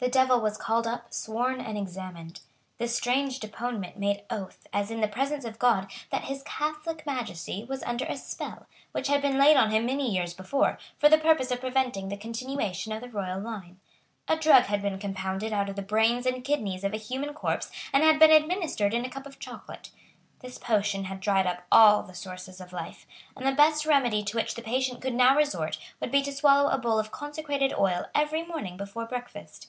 The 0.00 0.10
Devil 0.10 0.42
was 0.42 0.58
called 0.58 0.86
up, 0.86 1.14
sworn 1.14 1.62
and 1.62 1.78
examined. 1.78 2.42
This 2.76 2.94
strange 2.94 3.38
deponent 3.40 3.98
made 3.98 4.24
oath, 4.28 4.66
as 4.70 4.90
in 4.90 5.00
the 5.00 5.08
presence 5.08 5.46
of 5.46 5.58
God, 5.58 5.90
that 6.10 6.24
His 6.24 6.42
Catholic 6.42 7.06
Majesty 7.06 7.64
was 7.64 7.82
under 7.84 8.04
a 8.04 8.18
spell, 8.18 8.66
which 8.92 9.08
had 9.08 9.22
been 9.22 9.38
laid 9.38 9.56
on 9.56 9.70
him 9.70 9.86
many 9.86 10.12
years 10.12 10.34
before, 10.34 10.78
for 10.98 11.08
the 11.08 11.16
purpose 11.16 11.50
of 11.50 11.60
preventing 11.60 12.10
the 12.10 12.18
continuation 12.18 12.92
of 12.92 13.00
the 13.00 13.08
royal 13.08 13.40
line. 13.40 13.80
A 14.28 14.36
drug 14.36 14.64
had 14.64 14.82
been 14.82 14.98
compounded 14.98 15.54
out 15.54 15.70
of 15.70 15.74
the 15.76 15.80
brains 15.80 16.26
and 16.26 16.44
kidneys 16.44 16.84
of 16.84 16.92
a 16.92 16.98
human 16.98 17.32
corpse, 17.32 17.70
and 17.90 18.02
had 18.04 18.18
been 18.18 18.30
administered 18.30 18.92
in 18.92 19.06
a 19.06 19.10
cup 19.10 19.24
of 19.24 19.38
chocolate. 19.38 19.90
This 20.40 20.58
potion 20.58 21.04
had 21.04 21.18
dried 21.20 21.46
up 21.46 21.62
all 21.72 22.02
the 22.02 22.12
sources 22.12 22.60
of 22.60 22.74
life; 22.74 23.06
and 23.34 23.46
the 23.46 23.52
best 23.52 23.86
remedy 23.86 24.22
to 24.24 24.36
which 24.36 24.54
the 24.54 24.60
patient 24.60 25.00
could 25.00 25.14
now 25.14 25.34
resort 25.34 25.78
would 25.98 26.12
be 26.12 26.20
to 26.24 26.30
swallow 26.34 26.68
a 26.68 26.76
bowl 26.76 26.98
of 26.98 27.10
consecrated 27.10 27.72
oil 27.72 28.04
every 28.14 28.42
morning 28.44 28.76
before 28.76 29.06
breakfast. 29.06 29.68